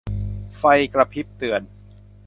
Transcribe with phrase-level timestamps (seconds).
[0.57, 0.63] ไฟ
[0.93, 1.61] กระพริบเตือน